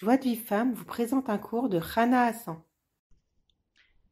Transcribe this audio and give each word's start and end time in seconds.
Joie 0.00 0.16
de 0.16 0.22
vie 0.22 0.36
femme 0.36 0.74
vous 0.74 0.84
présente 0.84 1.28
un 1.28 1.38
cours 1.38 1.68
de 1.68 1.76
Rana 1.76 2.26
Hassan. 2.26 2.62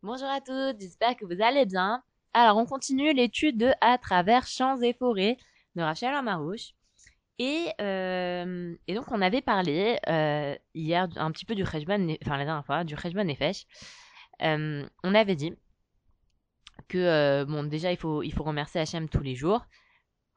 Bonjour 0.02 0.26
à 0.26 0.40
tous, 0.40 0.74
j'espère 0.80 1.14
que 1.14 1.24
vous 1.24 1.40
allez 1.40 1.64
bien. 1.64 2.02
Alors, 2.32 2.56
on 2.56 2.66
continue 2.66 3.12
l'étude 3.12 3.56
de 3.56 3.70
À 3.80 3.96
travers 3.96 4.48
champs 4.48 4.80
et 4.80 4.94
forêts 4.94 5.36
de 5.76 5.82
Rachel 5.82 6.12
Amarouche. 6.12 6.72
Et, 7.38 7.68
euh, 7.80 8.74
et 8.88 8.94
donc, 8.94 9.12
on 9.12 9.22
avait 9.22 9.42
parlé 9.42 10.00
euh, 10.08 10.56
hier 10.74 11.06
un 11.14 11.30
petit 11.30 11.44
peu 11.44 11.54
du 11.54 11.62
Khejban, 11.62 12.16
enfin 12.20 12.36
la 12.36 12.44
dernière 12.44 12.66
fois, 12.66 12.82
du 12.82 12.96
Khejban 12.96 13.22
Nefesh. 13.22 13.66
Euh, 14.42 14.84
on 15.04 15.14
avait 15.14 15.36
dit 15.36 15.54
que, 16.88 17.44
bon, 17.44 17.62
déjà, 17.62 17.92
il 17.92 17.96
faut, 17.96 18.24
il 18.24 18.32
faut 18.32 18.42
remercier 18.42 18.80
Hachem 18.80 19.08
tous 19.08 19.22
les 19.22 19.36
jours 19.36 19.64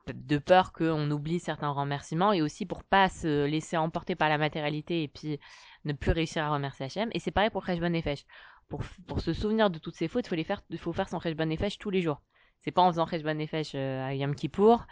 de 0.08 0.38
peur 0.38 0.74
qu'on 0.74 1.10
oublie 1.12 1.40
certains 1.40 1.70
remerciements 1.70 2.34
et 2.34 2.42
aussi 2.42 2.66
pour 2.66 2.84
pas 2.84 3.10
se 3.10 3.46
laisser 3.46 3.78
emporter 3.78 4.16
par 4.16 4.30
la 4.30 4.38
matérialité 4.38 5.04
et 5.04 5.08
puis 5.08 5.40
ne 5.86 5.94
plus 5.94 6.12
réussir 6.12 6.44
à 6.44 6.50
remercier 6.50 6.86
Hachem. 6.86 7.10
Et 7.14 7.20
c'est 7.20 7.32
pareil 7.32 7.50
pour 7.50 7.66
Kheshbon 7.66 7.90
Nefesh. 7.90 8.26
Pour, 8.68 8.82
pour 9.08 9.20
se 9.22 9.34
souvenir 9.34 9.70
de 9.70 9.80
toutes 9.80 9.96
ces 9.96 10.08
fautes, 10.08 10.28
il 10.32 10.44
faut, 10.44 10.44
faire, 10.44 10.62
faut 10.78 10.94
faire 10.94 11.10
son 11.10 11.20
Kheshbon 11.20 11.46
Nefesh 11.46 11.78
tous 11.78 11.90
les 11.90 12.02
jours. 12.02 12.22
C'est 12.62 12.72
pas 12.72 12.82
en 12.82 12.92
faisant 12.92 13.06
Kheshbon 13.06 13.36
Nefesh 13.36 13.74
euh, 13.76 14.06
à 14.06 14.14
Yom 14.14 14.36
Kippour 14.36 14.86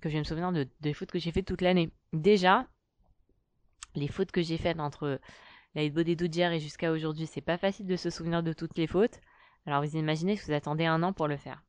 que 0.00 0.08
je 0.10 0.14
vais 0.14 0.20
me 0.20 0.24
souvenir 0.24 0.52
de, 0.52 0.68
des 0.80 0.92
fautes 0.92 1.10
que 1.10 1.18
j'ai 1.18 1.32
faites 1.32 1.46
toute 1.46 1.62
l'année. 1.62 1.90
Déjà, 2.12 2.66
les 3.94 4.08
fautes 4.08 4.32
que 4.32 4.42
j'ai 4.42 4.58
faites 4.58 4.78
entre 4.78 5.18
la 5.74 5.88
des 5.88 6.16
d'hier 6.16 6.52
et 6.52 6.60
jusqu'à 6.60 6.92
aujourd'hui, 6.92 7.26
c'est 7.26 7.40
pas 7.40 7.58
facile 7.58 7.86
de 7.86 7.96
se 7.96 8.10
souvenir 8.10 8.42
de 8.42 8.52
toutes 8.52 8.76
les 8.76 8.86
fautes. 8.86 9.20
Alors 9.66 9.82
vous 9.82 9.96
imaginez 9.96 10.36
que 10.36 10.44
vous 10.44 10.52
attendez 10.52 10.84
un 10.84 11.02
an 11.02 11.12
pour 11.12 11.26
le 11.26 11.36
faire. 11.36 11.62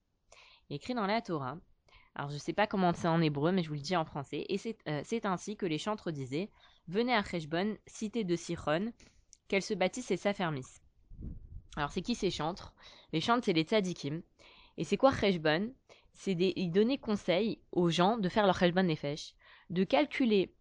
Écrit 0.69 0.93
dans 0.93 1.07
la 1.07 1.21
Torah, 1.21 1.57
alors 2.15 2.29
je 2.29 2.35
ne 2.35 2.39
sais 2.39 2.53
pas 2.53 2.65
comment 2.65 2.93
c'est 2.93 3.09
en 3.09 3.21
hébreu, 3.21 3.51
mais 3.51 3.61
je 3.61 3.67
vous 3.67 3.75
le 3.75 3.81
dis 3.81 3.95
en 3.95 4.05
français. 4.05 4.45
Et 4.47 4.57
c'est 4.57 4.77
euh, 4.87 5.03
ainsi 5.25 5.57
que 5.57 5.65
les 5.65 5.77
chantres 5.77 6.11
disaient 6.11 6.49
Venez 6.87 7.13
à 7.13 7.23
Cheshbon, 7.23 7.77
cité 7.85 8.23
de 8.23 8.35
Sichon, 8.35 8.93
qu'elles 9.47 9.61
se 9.61 9.73
bâtissent 9.73 10.11
et 10.11 10.17
s'affermissent. 10.17 10.81
Alors 11.75 11.91
c'est 11.91 12.01
qui 12.01 12.15
ces 12.15 12.31
chantres? 12.31 12.73
Les 13.11 13.19
chantres, 13.19 13.45
c'est 13.45 13.53
les 13.53 13.63
tzadikim. 13.63 14.21
Et 14.77 14.85
c'est 14.85 14.97
quoi 14.97 15.13
Cheshbon? 15.13 15.73
C'est 16.13 16.31
ils 16.31 16.71
donnaient 16.71 16.97
conseil 16.97 17.59
aux 17.73 17.89
gens 17.89 18.17
de 18.17 18.29
faire 18.29 18.45
leur 18.45 18.57
Cheshbon 18.57 18.83
Nefesh, 18.83 19.33
de 19.69 19.83
calculer 19.83 20.53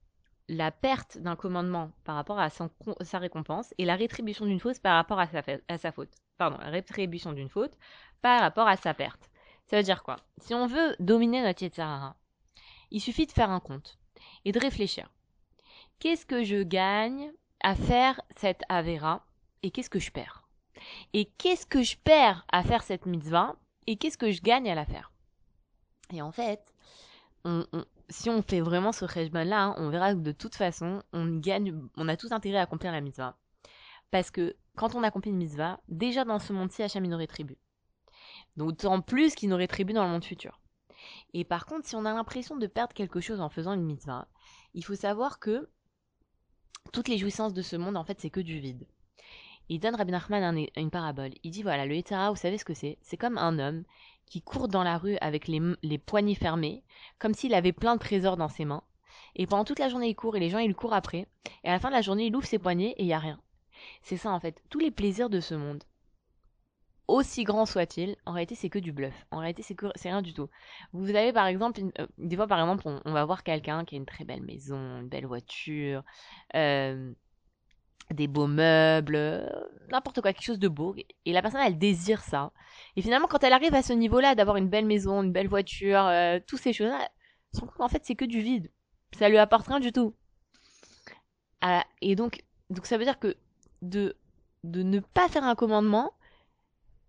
la 0.48 0.73
perte 0.73 1.19
d'un 1.19 1.37
commandement 1.37 1.93
par 2.03 2.17
rapport 2.17 2.39
à 2.39 2.50
sa 2.50 3.19
récompense 3.19 3.73
et 3.78 3.84
la 3.84 3.95
rétribution 3.95 4.45
d'une 4.45 4.61
faute 4.61 4.81
par 4.81 4.97
rapport 4.97 5.21
à 5.21 5.28
sa, 5.28 5.43
à 5.69 5.78
sa 5.78 5.93
faute. 5.93 6.11
Pardon, 6.37 6.59
la 6.59 6.71
rétribution 6.71 7.33
d'une 7.33 7.48
faute 7.48 7.78
par 8.21 8.41
rapport 8.41 8.67
à 8.67 8.77
sa 8.77 8.93
perte. 8.93 9.31
Ça 9.67 9.77
veut 9.77 9.83
dire 9.83 10.03
quoi? 10.03 10.17
Si 10.39 10.55
on 10.55 10.67
veut 10.67 10.95
dominer 11.01 11.43
notre 11.43 11.62
Yetzirara, 11.62 12.17
il 12.91 13.01
suffit 13.01 13.27
de 13.27 13.33
faire 13.33 13.51
un 13.51 13.61
compte 13.61 13.98
et 14.45 14.53
de 14.53 14.61
réfléchir. 14.61 15.11
Qu'est-ce 15.98 16.27
que 16.27 16.45
je 16.45 16.62
gagne 16.62 17.33
à 17.61 17.75
faire 17.75 18.21
cette 18.37 18.62
Avera 18.69 19.25
et 19.62 19.71
qu'est-ce 19.71 19.91
que 19.91 19.98
je 19.98 20.11
perds? 20.11 20.47
Et 21.12 21.27
qu'est-ce 21.39 21.67
que 21.67 21.83
je 21.83 21.97
perds 21.97 22.45
à 22.53 22.62
faire 22.62 22.83
cette 22.83 23.06
mitzvah 23.06 23.56
et 23.87 23.97
qu'est-ce 23.97 24.19
que 24.19 24.31
je 24.31 24.43
gagne 24.43 24.71
à 24.71 24.75
la 24.75 24.84
faire? 24.84 25.12
Et 26.12 26.21
en 26.21 26.33
fait, 26.33 26.61
si 28.09 28.28
on 28.28 28.43
fait 28.43 28.61
vraiment 28.61 28.93
ce 28.93 29.06
cheshbon 29.06 29.45
là, 29.49 29.65
hein, 29.65 29.75
on 29.78 29.89
verra 29.89 30.12
que 30.12 30.19
de 30.21 30.33
toute 30.33 30.55
façon, 30.55 31.03
on 31.12 31.39
gagne, 31.39 31.89
on 31.97 32.09
a 32.09 32.17
tout 32.17 32.28
intérêt 32.31 32.59
à 32.59 32.62
accomplir 32.62 32.93
la 32.93 33.01
mitzvah. 33.01 33.37
Parce 34.11 34.31
que 34.31 34.56
quand 34.77 34.95
on 34.95 35.03
accomplit 35.03 35.31
une 35.31 35.39
mitzvah, 35.39 35.81
déjà 35.89 36.25
dans 36.25 36.39
ce 36.39 36.53
monde-ci, 36.53 36.83
Hachem 36.83 37.06
nous. 37.06 37.19
D'autant 38.56 39.00
plus 39.00 39.34
qu'il 39.34 39.48
nous 39.48 39.56
rétribue 39.56 39.92
dans 39.92 40.05
le 40.05 40.10
monde 40.10 40.24
futur. 40.24 40.60
Et 41.33 41.44
par 41.44 41.66
contre, 41.66 41.86
si 41.86 41.97
on 41.97 42.05
a 42.05 42.14
l'impression 42.14 42.56
de 42.56 42.66
perdre 42.66 42.94
quelque 42.94 43.20
chose 43.20 43.41
en 43.41 43.48
faisant 43.48 43.72
une 43.72 43.84
mitzvah, 43.84 44.28
il 44.74 44.84
faut 44.84 44.94
savoir 44.94 45.38
que 45.38 45.69
toutes 46.92 47.08
les 47.08 47.19
jouissances 47.19 47.52
de 47.52 47.62
ce 47.62 47.77
monde, 47.77 47.97
en 47.97 48.05
fait, 48.05 48.20
c'est 48.20 48.30
que 48.30 48.41
du 48.41 48.60
vide. 48.60 48.86
Il 49.69 49.80
donne 49.80 49.94
Rabbi 49.94 50.12
Nachman 50.12 50.66
une 50.77 50.91
parabole. 50.91 51.32
Il 51.42 51.50
dit 51.50 51.62
voilà, 51.62 51.86
le 51.86 51.97
Etara, 51.97 52.30
vous 52.30 52.36
savez 52.36 52.58
ce 52.58 52.64
que 52.64 52.75
c'est? 52.75 52.98
C'est 53.00 53.16
comme 53.16 53.38
un 53.38 53.58
homme 53.58 53.84
qui 54.27 54.42
court 54.42 54.69
dans 54.69 54.82
la 54.82 54.98
rue 54.98 55.16
avec 55.20 55.48
les, 55.48 55.98
poignets 55.98 56.34
fermés, 56.34 56.82
comme 57.19 57.34
s'il 57.34 57.54
avait 57.54 57.72
plein 57.72 57.94
de 57.94 58.00
trésors 58.00 58.37
dans 58.37 58.48
ses 58.48 58.64
mains. 58.64 58.82
Et 59.37 59.47
pendant 59.47 59.64
toute 59.64 59.78
la 59.78 59.88
journée, 59.88 60.09
il 60.09 60.14
court 60.14 60.37
et 60.37 60.41
les 60.41 60.50
gens, 60.50 60.59
ils 60.59 60.75
courent 60.75 60.94
après. 60.94 61.26
Et 61.62 61.69
à 61.69 61.72
la 61.72 61.78
fin 61.78 61.88
de 61.88 61.94
la 61.94 62.03
journée, 62.03 62.26
il 62.26 62.37
ouvre 62.37 62.47
ses 62.47 62.59
poignets 62.59 62.94
et 62.98 63.03
il 63.03 63.06
n'y 63.06 63.14
a 63.14 63.19
rien. 63.19 63.41
C'est 64.03 64.16
ça, 64.16 64.31
en 64.31 64.41
fait. 64.41 64.62
Tous 64.70 64.78
les 64.78 64.91
plaisirs 64.91 65.31
de 65.31 65.41
ce 65.41 65.54
monde 65.54 65.82
aussi 67.14 67.44
grand 67.44 67.66
soit-il, 67.66 68.16
en 68.26 68.32
réalité 68.32 68.54
c'est 68.54 68.69
que 68.69 68.78
du 68.78 68.92
bluff. 68.92 69.14
En 69.30 69.38
réalité 69.38 69.62
c'est 69.62 70.08
rien 70.08 70.22
du 70.22 70.34
tout. 70.34 70.48
Vous 70.92 71.14
avez 71.14 71.32
par 71.32 71.47
exemple, 71.47 71.80
euh, 71.98 72.06
des 72.19 72.36
fois 72.36 72.47
par 72.47 72.58
exemple 72.60 73.00
on, 73.04 73.12
va 73.12 73.25
voir 73.25 73.42
quelqu'un 73.42 73.84
qui 73.84 73.94
a 73.94 73.98
une 73.98 74.06
très 74.06 74.25
belle 74.25 74.42
maison, 74.42 74.76
une 75.00 75.08
belle 75.08 75.26
voiture, 75.26 76.02
euh, 76.54 77.12
des 78.10 78.26
beaux 78.26 78.48
meubles, 78.48 79.16
euh, 79.16 79.48
n'importe 79.91 80.20
quoi, 80.20 80.32
quelque 80.32 80.44
chose 80.44 80.58
de 80.58 80.69
beau. 80.69 80.94
Et 81.25 81.32
la 81.32 81.41
personne 81.41 81.60
elle 81.64 81.78
désire 81.78 82.22
ça. 82.22 82.52
Et 82.97 83.02
finalement 83.02 83.28
quand 83.28 83.44
elle 83.44 83.52
arrive 83.52 83.75
à 83.75 83.82
ce 83.82 83.92
niveau-là 83.92 84.34
d'avoir 84.34 84.56
une 84.56 84.69
belle 84.69 84.86
maison, 84.86 85.22
une 85.22 85.32
belle 85.32 85.48
voiture, 85.48 86.10
toutes 86.46 86.60
ces 86.60 86.72
choses-là, 86.72 87.08
en 87.78 87.88
fait 87.88 88.04
c'est 88.04 88.16
que 88.16 88.25
du 88.25 88.41
vide. 88.41 88.70
Ça 89.19 89.28
lui 89.28 89.38
apporte 89.38 89.69
rien 89.69 89.81
du 89.81 89.92
tout. 89.92 90.14
Ah, 91.60 91.84
et 92.02 92.16
donc, 92.16 92.42
donc 92.70 92.86
ça 92.86 92.98
veut 92.98 93.04
dire 93.04 93.19
que 93.19 93.36
de, 93.81 94.16
de 94.64 94.82
ne 94.82 94.98
pas 95.00 95.28
faire 95.28 95.44
un 95.44 95.54
commandement, 95.54 96.12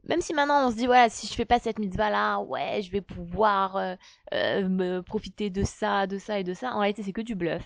même 0.05 0.21
si 0.21 0.33
maintenant 0.33 0.67
on 0.67 0.71
se 0.71 0.75
dit 0.75 0.85
voilà 0.85 1.09
si 1.09 1.27
je 1.27 1.33
fais 1.33 1.45
pas 1.45 1.59
cette 1.59 1.79
mitzvah 1.79 2.09
là 2.09 2.39
ouais 2.39 2.81
je 2.81 2.91
vais 2.91 3.01
pouvoir 3.01 3.75
euh, 3.75 3.95
euh, 4.33 4.67
me 4.67 5.01
profiter 5.01 5.49
de 5.49 5.63
ça 5.63 6.07
de 6.07 6.17
ça 6.17 6.39
et 6.39 6.43
de 6.43 6.53
ça. 6.53 6.73
En 6.73 6.79
réalité 6.79 7.03
c'est 7.03 7.13
que 7.13 7.21
du 7.21 7.35
bluff. 7.35 7.63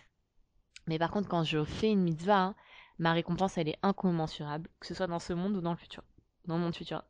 Mais 0.88 0.98
par 1.00 1.12
contre 1.12 1.28
quand 1.28 1.44
je 1.44 1.64
fais 1.64 1.92
une 1.92 2.02
mitzvah 2.02 2.56
ma 2.98 3.14
récompense 3.14 3.58
elle 3.58 3.70
est 3.70 3.80
incommensurable 3.84 4.70
que 4.80 4.88
ce 4.88 4.94
soit 4.94 5.08
dans 5.08 5.20
ce 5.20 5.34
monde 5.34 5.56
ou 5.56 5.62
dans 5.62 5.72
le 5.72 5.78
futur. 5.78 6.04
Dans 6.46 6.56
le 6.56 6.64
monde 6.64 6.76
futur. 6.76 7.04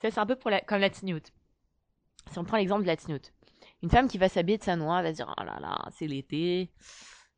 Ça 0.00 0.10
c'est 0.10 0.20
un 0.20 0.26
peu 0.26 0.36
pour 0.36 0.50
la, 0.50 0.60
comme 0.60 0.80
la 0.80 0.90
tignout 0.90 1.32
si 2.30 2.38
on 2.38 2.44
prend 2.44 2.56
l'exemple 2.56 2.82
de 2.82 2.86
la 2.86 2.96
tignout 2.96 3.32
une 3.82 3.90
femme 3.90 4.08
qui 4.08 4.18
va 4.18 4.28
s'habiller 4.28 4.58
de 4.58 4.62
sa 4.62 4.76
noix 4.76 5.02
va 5.02 5.10
se 5.10 5.16
dire 5.16 5.34
oh 5.36 5.42
là 5.42 5.58
là 5.60 5.78
c'est 5.90 6.06
l'été 6.06 6.70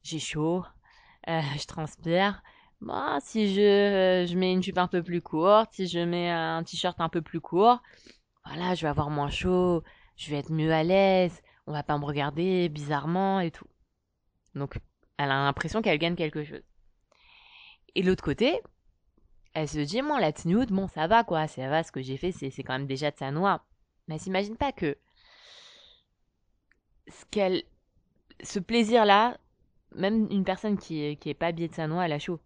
j'ai 0.03 0.19
chaud 0.19 0.65
euh, 1.29 1.41
je 1.59 1.67
transpire 1.67 2.43
bah, 2.83 3.19
si 3.21 3.55
je, 3.55 3.61
euh, 3.61 4.27
je 4.27 4.37
mets 4.37 4.53
une 4.53 4.63
jupe 4.63 4.79
un 4.79 4.89
peu 4.89 5.03
plus 5.05 5.23
courte, 5.23 5.71
si 5.73 5.87
je 5.87 6.01
mets 6.01 6.31
un 6.31 6.65
t-shirt 6.65 7.01
un 7.01 7.09
peu 7.09 7.23
plus 7.23 7.41
court, 7.41 7.81
voilà, 8.45 8.75
je 8.75 8.83
vais 8.83 8.89
avoir 8.89 9.09
moins 9.09 9.31
chaud, 9.31 9.85
je 10.17 10.31
vais 10.31 10.39
être 10.39 10.51
mieux 10.51 10.73
à 10.73 10.83
l'aise, 10.83 11.43
on 11.69 11.73
va 11.73 11.85
pas 11.85 11.97
me 11.97 12.05
regarder 12.05 12.69
bizarrement 12.69 13.39
et 13.39 13.53
tout. 13.53 13.69
Donc, 14.57 14.79
elle 15.17 15.31
a 15.31 15.45
l'impression 15.45 15.81
qu'elle 15.81 15.99
gagne 15.99 16.17
quelque 16.17 16.43
chose. 16.43 16.63
Et 17.95 18.03
l'autre 18.03 18.25
côté, 18.25 18.61
elle 19.55 19.69
se 19.69 19.79
dit, 19.79 20.03
moi, 20.03 20.21
la 20.21 20.33
nude, 20.45 20.73
bon, 20.73 20.89
ça 20.89 21.07
va, 21.07 21.23
quoi, 21.23 21.47
ça 21.47 21.69
va, 21.69 21.85
ce 21.85 21.93
que 21.93 22.03
j'ai 22.03 22.17
fait, 22.17 22.33
c'est, 22.33 22.51
c'est 22.51 22.65
quand 22.65 22.73
même 22.73 22.87
déjà 22.89 23.13
de 23.13 23.17
sa 23.17 23.31
noix. 23.31 23.65
Mais 24.09 24.17
elle 24.17 24.21
s'imagine 24.21 24.57
pas 24.57 24.73
que 24.73 24.99
ce 27.07 27.25
qu'elle, 27.31 27.63
ce 28.43 28.59
plaisir-là, 28.59 29.39
même 29.95 30.27
une 30.33 30.45
personne 30.45 30.79
qui, 30.79 31.17
qui 31.19 31.31
est 31.31 31.35
pas 31.35 31.49
habillée 31.49 31.69
de 31.69 31.75
sa 31.75 31.87
noix, 31.87 32.07
elle 32.07 32.13
a 32.13 32.19
chaud. 32.19 32.41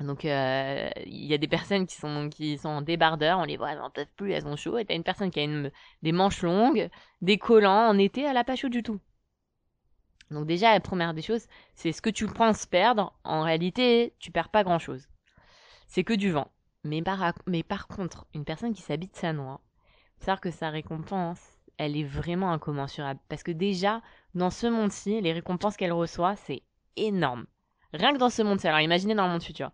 Donc 0.00 0.24
euh, 0.24 0.90
il 1.06 1.24
y 1.24 1.34
a 1.34 1.38
des 1.38 1.46
personnes 1.46 1.86
qui 1.86 1.94
sont 1.94 2.28
qui 2.28 2.58
sont 2.58 2.68
en 2.68 2.82
débardeur, 2.82 3.38
on 3.38 3.44
les 3.44 3.56
voit, 3.56 3.72
elles 3.72 3.78
n'en 3.78 3.90
peuvent 3.90 4.06
plus, 4.16 4.32
elles 4.32 4.46
ont 4.46 4.56
chaud. 4.56 4.78
Et 4.78 4.84
t'as 4.84 4.94
une 4.94 5.04
personne 5.04 5.30
qui 5.30 5.40
a 5.40 5.70
des 6.02 6.12
manches 6.12 6.42
longues, 6.42 6.90
des 7.22 7.38
collants 7.38 7.88
en 7.88 7.98
été, 7.98 8.22
elle 8.22 8.36
a 8.36 8.44
pas 8.44 8.56
chaud 8.56 8.68
du 8.68 8.82
tout. 8.82 9.00
Donc 10.30 10.46
déjà 10.46 10.72
la 10.72 10.80
première 10.80 11.14
des 11.14 11.22
choses, 11.22 11.46
c'est 11.74 11.92
ce 11.92 12.02
que 12.02 12.10
tu 12.10 12.26
penses 12.26 12.66
perdre. 12.66 13.14
En 13.24 13.42
réalité, 13.42 14.14
tu 14.18 14.30
perds 14.32 14.48
pas 14.48 14.64
grand 14.64 14.78
chose. 14.78 15.08
C'est 15.86 16.04
que 16.04 16.14
du 16.14 16.30
vent. 16.30 16.50
Mais 16.84 17.02
par, 17.02 17.88
contre, 17.88 18.26
une 18.34 18.44
personne 18.44 18.74
qui 18.74 18.82
s'habite 18.82 19.16
sa 19.16 19.32
noix, 19.32 19.60
faut 20.18 20.26
savoir 20.26 20.40
que 20.40 20.50
sa 20.50 20.70
récompense, 20.70 21.40
elle 21.78 21.96
est 21.96 22.04
vraiment 22.04 22.52
incommensurable. 22.52 23.20
Parce 23.28 23.42
que 23.42 23.52
déjà, 23.52 24.02
dans 24.34 24.50
ce 24.50 24.66
monde-ci, 24.66 25.20
les 25.20 25.32
récompenses 25.32 25.76
qu'elle 25.76 25.92
reçoit, 25.92 26.36
c'est 26.36 26.62
énorme. 26.96 27.46
Rien 27.92 28.12
que 28.12 28.18
dans 28.18 28.30
ce 28.30 28.42
monde-ci. 28.42 28.68
Alors 28.68 28.80
imaginez 28.80 29.14
dans 29.14 29.26
le 29.26 29.32
monde 29.32 29.42
futur. 29.42 29.70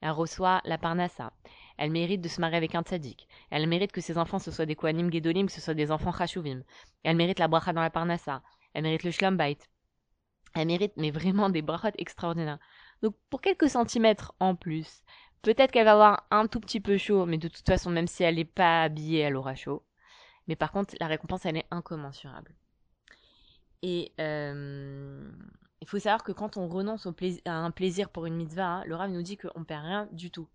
Elle 0.00 0.10
reçoit 0.12 0.60
la 0.64 0.78
parnassa. 0.78 1.32
Elle 1.76 1.90
mérite 1.90 2.20
de 2.20 2.28
se 2.28 2.40
marier 2.40 2.56
avec 2.56 2.74
un 2.74 2.82
tzaddik. 2.82 3.28
Elle 3.50 3.66
mérite 3.66 3.92
que 3.92 4.00
ses 4.00 4.18
enfants 4.18 4.38
ce 4.38 4.50
soient 4.50 4.66
des 4.66 4.76
kohanim 4.76 5.10
gedolim, 5.12 5.46
que 5.46 5.52
ce 5.52 5.60
soient 5.60 5.74
des 5.74 5.90
enfants 5.90 6.12
chashuvim. 6.12 6.62
Elle 7.02 7.16
mérite 7.16 7.38
la 7.38 7.48
bracha 7.48 7.72
dans 7.72 7.80
la 7.80 7.90
parnassa. 7.90 8.42
Elle 8.74 8.82
mérite 8.82 9.04
le 9.04 9.10
shlom 9.10 9.38
Elle 10.54 10.66
mérite, 10.66 10.92
mais 10.96 11.10
vraiment 11.10 11.50
des 11.50 11.62
brachot 11.62 11.96
extraordinaires. 11.98 12.58
Donc, 13.02 13.14
pour 13.30 13.40
quelques 13.40 13.68
centimètres 13.68 14.34
en 14.40 14.54
plus, 14.54 15.02
peut-être 15.42 15.70
qu'elle 15.70 15.86
va 15.86 15.92
avoir 15.92 16.26
un 16.30 16.46
tout 16.46 16.60
petit 16.60 16.80
peu 16.80 16.96
chaud, 16.98 17.26
mais 17.26 17.38
de 17.38 17.48
toute 17.48 17.66
façon, 17.66 17.90
même 17.90 18.06
si 18.06 18.22
elle 18.22 18.36
n'est 18.36 18.44
pas 18.44 18.82
habillée, 18.82 19.20
elle 19.20 19.36
aura 19.36 19.54
chaud. 19.54 19.84
Mais 20.48 20.56
par 20.56 20.72
contre, 20.72 20.94
la 21.00 21.06
récompense, 21.06 21.46
elle 21.46 21.56
est 21.56 21.66
incommensurable. 21.70 22.54
Et 23.82 24.12
euh, 24.20 25.30
il 25.80 25.88
faut 25.88 25.98
savoir 25.98 26.22
que 26.22 26.32
quand 26.32 26.56
on 26.56 26.68
renonce 26.68 27.06
à 27.44 27.52
un 27.52 27.70
plaisir 27.70 28.10
pour 28.10 28.26
une 28.26 28.36
mitzvah, 28.36 28.66
hein, 28.66 28.84
le 28.86 28.94
Rav 28.94 29.10
nous 29.10 29.22
dit 29.22 29.36
qu'on 29.36 29.64
perd 29.64 29.84
rien 29.84 30.08
du 30.12 30.30
tout. 30.30 30.48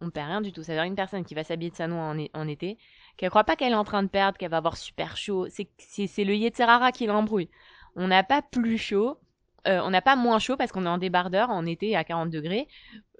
On 0.00 0.10
perd 0.10 0.28
rien 0.28 0.40
du 0.40 0.52
tout. 0.52 0.62
C'est-à-dire 0.62 0.84
une 0.84 0.96
personne 0.96 1.24
qui 1.24 1.34
va 1.34 1.44
s'habiller 1.44 1.70
de 1.70 1.76
sa 1.76 1.86
noix 1.86 2.14
en, 2.34 2.48
été, 2.48 2.78
qu'elle 3.16 3.30
croit 3.30 3.44
pas 3.44 3.56
qu'elle 3.56 3.72
est 3.72 3.76
en 3.76 3.84
train 3.84 4.02
de 4.02 4.08
perdre, 4.08 4.38
qu'elle 4.38 4.50
va 4.50 4.56
avoir 4.56 4.76
super 4.76 5.16
chaud. 5.16 5.46
C'est 5.48 6.24
le 6.24 6.34
Yetzerara 6.34 6.92
qui 6.92 7.06
l'embrouille. 7.06 7.50
On 7.94 8.08
n'a 8.08 8.24
pas 8.24 8.42
plus 8.42 8.78
chaud 8.78 9.18
euh, 9.66 9.80
on 9.82 9.90
n'a 9.90 10.02
pas 10.02 10.16
moins 10.16 10.38
chaud 10.38 10.56
parce 10.56 10.72
qu'on 10.72 10.84
est 10.84 10.88
en 10.88 10.98
débardeur 10.98 11.50
en 11.50 11.64
été 11.64 11.96
à 11.96 12.04
40 12.04 12.30
degrés 12.30 12.68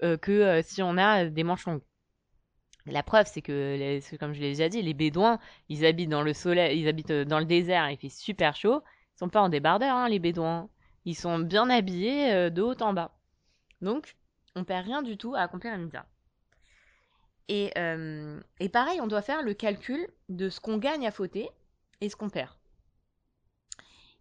euh, 0.03 0.15
que 0.17 0.31
euh, 0.31 0.61
si 0.61 0.83
on 0.83 0.97
a 0.97 1.25
des 1.25 1.43
manches 1.43 1.65
longues. 1.65 1.81
La 2.85 3.01
preuve, 3.01 3.25
c'est 3.25 3.41
que, 3.41 3.99
comme 4.17 4.33
je 4.33 4.41
l'ai 4.41 4.49
déjà 4.49 4.69
dit, 4.69 4.83
les 4.83 4.93
Bédouins, 4.93 5.39
ils 5.69 5.87
habitent 5.87 6.09
dans 6.09 6.21
le 6.21 6.33
soleil, 6.33 6.79
ils 6.79 6.87
habitent 6.87 7.11
dans 7.11 7.39
le 7.39 7.45
désert, 7.45 7.89
il 7.89 7.97
fait 7.97 8.09
super 8.09 8.55
chaud. 8.55 8.83
Ils 9.15 9.19
sont 9.19 9.29
pas 9.29 9.41
en 9.41 9.49
débardeur, 9.49 9.95
hein, 9.95 10.07
les 10.07 10.19
Bédouins. 10.19 10.69
Ils 11.05 11.15
sont 11.15 11.39
bien 11.39 11.69
habillés 11.69 12.31
euh, 12.33 12.49
de 12.49 12.61
haut 12.61 12.81
en 12.81 12.93
bas. 12.93 13.11
Donc, 13.81 14.15
on 14.55 14.63
perd 14.63 14.85
rien 14.85 15.01
du 15.01 15.17
tout 15.17 15.35
à 15.35 15.41
accomplir 15.41 15.77
mitzvah. 15.77 16.05
Et, 17.47 17.71
euh, 17.77 18.39
et 18.59 18.69
pareil, 18.69 18.99
on 19.01 19.07
doit 19.07 19.21
faire 19.21 19.43
le 19.43 19.53
calcul 19.53 20.07
de 20.29 20.49
ce 20.49 20.59
qu'on 20.59 20.77
gagne 20.77 21.05
à 21.05 21.11
fauter 21.11 21.49
et 22.01 22.09
ce 22.09 22.15
qu'on 22.15 22.29
perd. 22.29 22.53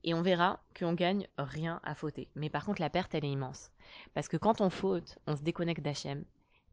Et 0.02 0.12
on 0.12 0.20
verra 0.20 0.62
qu'on 0.78 0.92
gagne 0.92 1.26
rien 1.38 1.80
à 1.82 1.94
fauter. 1.94 2.28
Mais 2.34 2.50
par 2.50 2.66
contre, 2.66 2.82
la 2.82 2.90
perte, 2.90 3.14
elle 3.14 3.24
est 3.24 3.30
immense. 3.30 3.70
Parce 4.12 4.28
que 4.28 4.36
quand 4.36 4.60
on 4.60 4.68
faute, 4.68 5.18
on 5.26 5.36
se 5.36 5.42
déconnecte 5.42 5.80
d'Hachem. 5.80 6.24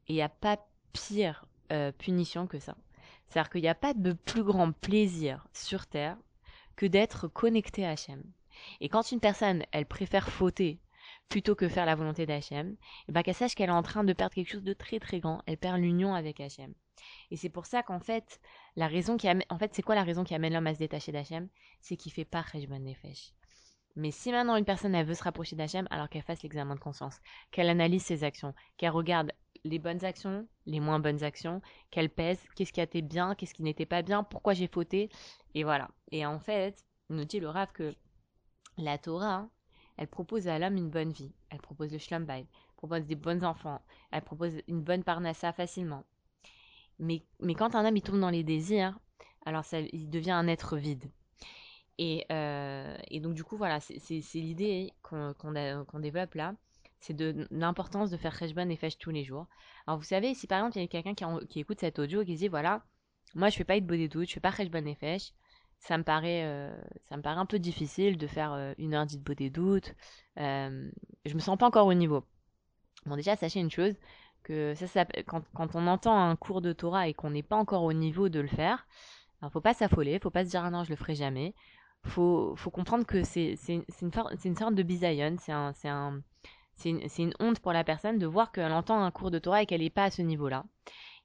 Et 0.07 0.13
il 0.13 0.15
n'y 0.15 0.21
a 0.21 0.29
pas 0.29 0.57
pire 0.91 1.45
euh, 1.71 1.93
punition 1.93 2.47
que 2.47 2.59
ça. 2.59 2.75
C'est-à-dire 3.27 3.49
qu'il 3.49 3.61
n'y 3.61 3.69
a 3.69 3.75
pas 3.75 3.93
de 3.93 4.11
plus 4.11 4.43
grand 4.43 4.73
plaisir 4.73 5.47
sur 5.53 5.87
Terre 5.87 6.17
que 6.75 6.85
d'être 6.85 7.29
connecté 7.29 7.85
à 7.85 7.91
Hachem. 7.91 8.21
Et 8.79 8.89
quand 8.89 9.11
une 9.11 9.19
personne, 9.19 9.63
elle 9.71 9.85
préfère 9.85 10.29
fauter 10.29 10.79
plutôt 11.29 11.55
que 11.55 11.69
faire 11.69 11.85
la 11.85 11.95
volonté 11.95 12.25
d'Hachem, 12.25 12.75
et 13.07 13.11
ben 13.11 13.23
qu'elle 13.23 13.35
sache 13.35 13.55
qu'elle 13.55 13.69
est 13.69 13.73
en 13.73 13.83
train 13.83 14.03
de 14.03 14.13
perdre 14.13 14.35
quelque 14.35 14.51
chose 14.51 14.63
de 14.63 14.73
très 14.73 14.99
très 14.99 15.19
grand. 15.19 15.41
Elle 15.45 15.57
perd 15.57 15.79
l'union 15.79 16.13
avec 16.13 16.39
Hachem. 16.39 16.73
Et 17.31 17.37
c'est 17.37 17.49
pour 17.49 17.65
ça 17.65 17.83
qu'en 17.83 17.99
fait, 17.99 18.39
la 18.75 18.87
raison 18.87 19.17
qui 19.17 19.27
en 19.29 19.57
fait, 19.57 19.73
c'est 19.73 19.81
quoi 19.81 19.95
la 19.95 20.03
raison 20.03 20.23
qui 20.23 20.35
amène 20.35 20.53
l'homme 20.53 20.67
à 20.67 20.73
se 20.73 20.79
détacher 20.79 21.11
d'Hachem? 21.11 21.47
C'est 21.79 21.95
qu'il 21.95 22.11
fait 22.11 22.25
pas 22.25 22.43
Cheshbon 22.43 22.79
Nefesh. 22.79 23.33
Mais 23.95 24.11
si 24.11 24.31
maintenant 24.31 24.55
une 24.55 24.65
personne 24.65 24.95
elle 24.95 25.05
veut 25.05 25.15
se 25.15 25.23
rapprocher 25.23 25.55
d'Hachem, 25.55 25.87
alors 25.89 26.09
qu'elle 26.09 26.21
fasse 26.21 26.43
l'examen 26.43 26.75
de 26.75 26.79
conscience, 26.79 27.19
qu'elle 27.51 27.69
analyse 27.69 28.03
ses 28.03 28.23
actions, 28.23 28.53
qu'elle 28.77 28.91
regarde 28.91 29.31
les 29.63 29.79
bonnes 29.79 30.03
actions, 30.05 30.47
les 30.65 30.79
moins 30.79 30.99
bonnes 30.99 31.23
actions, 31.23 31.61
qu'elle 31.91 32.09
pèse, 32.09 32.39
qu'est-ce 32.55 32.71
qui 32.71 32.79
a 32.79 32.83
été 32.83 33.01
bien, 33.01 33.35
qu'est-ce 33.35 33.53
qui 33.53 33.63
n'était 33.63 33.85
pas 33.85 34.01
bien, 34.01 34.23
pourquoi 34.23 34.53
j'ai 34.53 34.67
fauté, 34.67 35.09
et 35.53 35.63
voilà. 35.63 35.89
Et 36.11 36.25
en 36.25 36.39
fait, 36.39 36.83
nous 37.09 37.25
dit 37.25 37.39
le 37.39 37.49
Rav 37.49 37.71
que 37.73 37.93
la 38.83 38.97
Torah, 38.97 39.47
elle 39.97 40.07
propose 40.07 40.47
à 40.47 40.59
l'homme 40.59 40.77
une 40.77 40.89
bonne 40.89 41.11
vie, 41.11 41.31
elle 41.49 41.61
propose 41.61 41.91
le 41.91 41.97
Shlom 41.97 42.25
Bayit, 42.25 42.47
elle 42.51 42.75
propose 42.75 43.05
des 43.05 43.15
bons 43.15 43.43
enfants, 43.43 43.81
elle 44.11 44.23
propose 44.23 44.53
une 44.67 44.81
bonne 44.81 45.03
parnassa 45.03 45.53
facilement. 45.53 46.03
Mais, 46.99 47.23
mais 47.39 47.55
quand 47.55 47.75
un 47.75 47.85
homme 47.85 47.97
il 47.97 48.01
tombe 48.01 48.19
dans 48.19 48.29
les 48.29 48.43
désirs, 48.43 48.97
alors 49.45 49.65
ça, 49.65 49.79
il 49.79 50.09
devient 50.09 50.31
un 50.31 50.47
être 50.47 50.77
vide. 50.77 51.09
Et, 51.97 52.25
euh, 52.31 52.97
et 53.09 53.19
donc 53.19 53.33
du 53.33 53.43
coup 53.43 53.57
voilà, 53.57 53.79
c'est 53.79 54.21
l'idée 54.33 54.91
qu'on 55.03 55.33
qu'on 55.35 55.99
développe 55.99 56.33
là, 56.35 56.55
c'est 56.99 57.13
de 57.15 57.47
l'importance 57.51 58.09
de 58.09 58.17
faire 58.17 58.37
Cheshbon 58.37 58.69
et 58.69 58.75
Fesh 58.75 58.97
tous 58.97 59.11
les 59.11 59.23
jours. 59.23 59.47
Alors 59.85 59.99
vous 59.99 60.05
savez, 60.05 60.33
si 60.33 60.47
par 60.47 60.59
exemple 60.59 60.77
il 60.77 60.81
y 60.81 60.85
a 60.85 60.87
quelqu'un 60.87 61.13
qui, 61.47 61.59
écoute 61.59 61.79
cet 61.79 61.99
audio 61.99 62.21
et 62.21 62.25
qui 62.25 62.35
dit 62.35 62.47
voilà, 62.47 62.83
moi 63.35 63.49
je 63.49 63.57
fais 63.57 63.63
pas 63.63 63.79
de 63.79 64.07
doutes, 64.07 64.27
je 64.27 64.33
fais 64.33 64.39
pas 64.39 64.51
Cheshbon 64.51 64.85
et 64.85 64.95
Fesh, 64.95 65.33
ça 65.81 65.97
me 65.97 66.03
paraît, 66.03 66.43
euh, 66.45 66.71
ça 67.09 67.17
me 67.17 67.23
paraît 67.23 67.39
un 67.39 67.45
peu 67.47 67.57
difficile 67.57 68.17
de 68.17 68.27
faire 68.27 68.53
euh, 68.53 68.73
une 68.77 68.93
heure 68.93 69.07
d'Itbo 69.07 69.33
des 69.33 69.49
doutes, 69.49 69.95
euh, 70.39 70.89
je 71.25 71.33
me 71.33 71.39
sens 71.39 71.57
pas 71.57 71.65
encore 71.65 71.87
au 71.87 71.93
niveau. 71.95 72.23
Bon 73.07 73.15
déjà 73.15 73.35
sachez 73.35 73.59
une 73.59 73.71
chose, 73.71 73.95
que 74.43 74.75
quand, 75.25 75.75
on 75.75 75.87
entend 75.87 76.17
un 76.17 76.35
cours 76.35 76.61
de 76.61 76.71
Torah 76.71 77.07
et 77.07 77.15
qu'on 77.15 77.31
n'est 77.31 77.43
pas 77.43 77.55
encore 77.55 77.83
au 77.83 77.93
niveau 77.93 78.29
de 78.29 78.39
le 78.39 78.47
faire, 78.47 78.87
alors 79.41 79.51
faut 79.51 79.61
pas 79.61 79.73
s'affoler, 79.73 80.19
faut 80.19 80.29
pas 80.29 80.45
se 80.45 80.51
dire 80.51 80.63
ah 80.63 80.69
non 80.69 80.83
je 80.83 80.91
le 80.91 80.95
ferai 80.95 81.15
jamais. 81.15 81.55
Faut, 82.03 82.55
faut 82.55 82.71
comprendre 82.71 83.05
que 83.05 83.23
c'est 83.23 83.55
une, 83.67 84.53
sorte 84.57 84.75
de 84.75 84.83
bisaïon, 84.83 85.35
c'est 85.39 85.51
un, 85.51 85.73
c'est 85.73 85.89
un, 85.89 86.21
c'est 86.75 86.89
une, 86.89 87.33
honte 87.39 87.59
pour 87.59 87.73
la 87.73 87.83
personne 87.83 88.19
de 88.19 88.25
voir 88.27 88.51
qu'elle 88.51 88.71
entend 88.71 89.03
un 89.03 89.11
cours 89.11 89.31
de 89.31 89.39
Torah 89.39 89.63
et 89.63 89.65
qu'elle 89.65 89.81
n'est 89.81 89.89
pas 89.89 90.05
à 90.05 90.11
ce 90.11 90.21
niveau-là. 90.21 90.63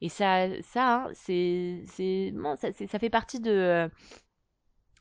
Et 0.03 0.11
ça, 0.11 0.49
ça, 0.63 1.07
hein, 1.07 1.13
ça 1.17 2.99
fait 2.99 3.11
partie 3.11 3.41
de, 3.41 3.51
euh, 3.51 3.89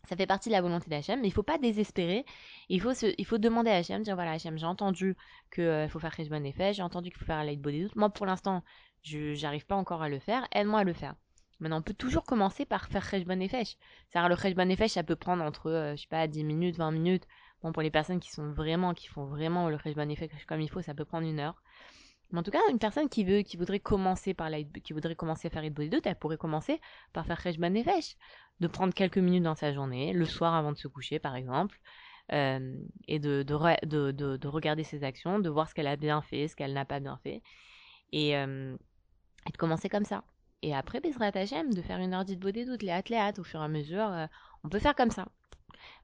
ça 0.07 0.15
fait 0.15 0.27
partie 0.27 0.49
de 0.49 0.53
la 0.53 0.61
volonté 0.61 0.89
d'Hachem, 0.89 1.21
mais 1.21 1.27
il 1.27 1.31
faut 1.31 1.43
pas 1.43 1.57
désespérer. 1.57 2.25
Il 2.69 2.81
faut, 2.81 2.93
il 2.93 3.25
faut 3.25 3.37
demander 3.37 3.71
à 3.71 3.75
Hachem, 3.75 4.03
dire 4.03 4.15
voilà 4.15 4.31
Hachem, 4.31 4.57
j'ai 4.57 4.65
entendu 4.65 5.15
qu'il 5.53 5.87
faut 5.89 5.99
faire 5.99 6.13
Cheshbon 6.13 6.39
Nefesh, 6.39 6.77
j'ai 6.77 6.83
entendu 6.83 7.09
qu'il 7.09 7.19
faut 7.19 7.25
faire 7.25 7.43
Light 7.43 7.61
Body 7.61 7.87
Moi 7.95 8.09
pour 8.09 8.25
l'instant, 8.25 8.63
je 9.03 9.33
j'arrive 9.33 9.65
pas 9.65 9.75
encore 9.75 10.01
à 10.01 10.09
le 10.09 10.19
faire, 10.19 10.47
aide-moi 10.53 10.81
à 10.81 10.83
le 10.83 10.93
faire. 10.93 11.15
Maintenant, 11.59 11.77
on 11.77 11.81
peut 11.81 11.93
toujours 11.93 12.25
commencer 12.25 12.65
par 12.65 12.87
faire 12.87 13.09
Cheshbon 13.09 13.37
Nefesh. 13.37 13.77
C'est-à-dire 14.09 14.29
le 14.29 14.35
Cheshbon 14.35 14.65
Nefesh, 14.65 14.91
ça 14.91 15.03
peut 15.03 15.15
prendre 15.15 15.43
entre, 15.43 15.71
euh, 15.71 15.95
je 15.95 16.01
sais 16.01 16.07
pas, 16.09 16.27
10 16.27 16.43
minutes, 16.43 16.77
20 16.77 16.91
minutes. 16.91 17.25
Bon, 17.63 17.71
pour 17.71 17.81
les 17.81 17.91
personnes 17.91 18.19
qui 18.19 18.29
sont 18.31 18.51
vraiment, 18.51 18.93
qui 18.93 19.07
font 19.07 19.25
vraiment 19.25 19.69
le 19.69 19.77
Cheshbon 19.77 20.05
Nefesh 20.05 20.45
comme 20.47 20.61
il 20.61 20.69
faut, 20.69 20.81
ça 20.81 20.93
peut 20.93 21.05
prendre 21.05 21.27
une 21.27 21.39
heure. 21.39 21.61
Mais 22.31 22.39
en 22.39 22.43
tout 22.43 22.51
cas, 22.51 22.59
une 22.71 22.79
personne 22.79 23.09
qui 23.09 23.23
veut, 23.23 23.41
qui 23.41 23.57
voudrait 23.57 23.79
commencer 23.79 24.33
par 24.33 24.49
la, 24.49 24.63
qui 24.63 24.93
voudrait 24.93 25.15
commencer 25.15 25.47
à 25.47 25.51
faire 25.51 25.69
Body 25.71 25.89
Doute, 25.89 26.05
elle 26.07 26.15
pourrait 26.15 26.37
commencer 26.37 26.81
par 27.13 27.25
faire 27.25 27.39
Cheshbon 27.39 27.69
Nefesh. 27.69 28.15
De 28.61 28.67
prendre 28.67 28.93
quelques 28.93 29.17
minutes 29.17 29.43
dans 29.43 29.55
sa 29.55 29.73
journée, 29.73 30.13
le 30.13 30.25
soir 30.25 30.53
avant 30.55 30.71
de 30.71 30.77
se 30.77 30.87
coucher, 30.87 31.19
par 31.19 31.35
exemple. 31.35 31.79
euh, 32.31 32.75
et 33.07 33.19
de, 33.19 33.43
de, 33.43 33.85
de, 33.85 34.11
de- 34.11 34.37
de 34.37 34.47
regarder 34.47 34.83
ses 34.83 35.03
actions, 35.03 35.39
de 35.39 35.49
voir 35.49 35.69
ce 35.69 35.75
qu'elle 35.75 35.87
a 35.87 35.95
bien 35.95 36.21
fait, 36.21 36.47
ce 36.47 36.55
qu'elle 36.55 36.73
n'a 36.73 36.85
pas 36.85 36.99
bien 36.99 37.17
fait, 37.21 37.43
et, 38.11 38.35
euh, 38.37 38.75
de 39.51 39.57
commencer 39.57 39.89
comme 39.89 40.05
ça. 40.05 40.23
Et 40.63 40.73
après, 40.73 41.01
Bezrat 41.01 41.31
Hachem, 41.35 41.73
de 41.73 41.81
faire 41.83 41.99
une 41.99 42.13
heure 42.15 42.25
d'Itbo 42.25 42.49
des 42.51 42.65
doutes, 42.65 42.81
les 42.81 42.89
hâte, 42.89 43.37
au 43.39 43.43
fur 43.43 43.61
et 43.61 43.63
à 43.63 43.67
mesure, 43.67 44.07
euh, 44.11 44.25
on 44.63 44.69
peut 44.69 44.79
faire 44.79 44.95
comme 44.95 45.11
ça. 45.11 45.27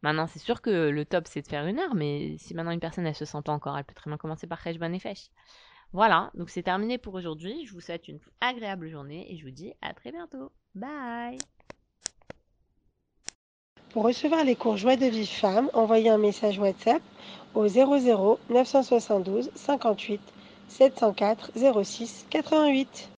Maintenant, 0.04 0.28
c'est 0.28 0.40
sûr 0.40 0.62
que 0.62 0.90
le 0.90 1.06
top, 1.06 1.26
c'est 1.28 1.42
de 1.42 1.48
faire 1.48 1.66
une 1.66 1.80
heure, 1.80 1.96
mais 1.96 2.38
si 2.38 2.54
maintenant 2.54 2.72
une 2.72 2.80
personne, 2.80 3.08
elle 3.08 3.16
se 3.16 3.26
sent 3.26 3.42
pas 3.44 3.52
encore, 3.54 3.78
elle 3.78 3.86
peut 3.86 3.96
très 3.96 4.12
bien 4.12 4.18
commencer 4.18 4.46
par 4.46 4.62
Cheshbon 4.62 4.94
et 4.94 5.00
Fesh. 5.00 5.30
Voilà, 5.94 6.32
donc 6.36 6.50
c'est 6.50 6.64
terminé 6.64 6.98
pour 6.98 7.14
aujourd'hui. 7.16 7.66
Je 7.66 7.74
vous 7.74 7.82
souhaite 7.82 8.08
une 8.08 8.20
agréable 8.40 8.90
journée 8.90 9.32
et 9.32 9.38
je 9.38 9.44
vous 9.44 9.52
dis 9.52 9.74
à 9.82 9.94
très 9.94 10.12
bientôt. 10.12 10.52
Bye 10.74 11.38
Pour 13.90 14.04
recevoir 14.04 14.46
les 14.46 14.56
cours 14.56 14.78
Joie 14.78 14.96
de 14.96 15.06
Vive 15.06 15.28
Femme, 15.28 15.70
envoyez 15.74 16.10
un 16.10 16.18
message 16.18 16.60
WhatsApp 16.60 17.02
au 17.56 17.68
00 17.68 18.40
972 18.50 19.52
58 19.56 20.22
704 20.70 21.52
06 21.84 22.26
88. 22.30 23.10